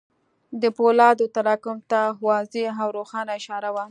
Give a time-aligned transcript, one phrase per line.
[0.61, 3.85] د پولادو تراکم ته واضح او روښانه اشاره وه.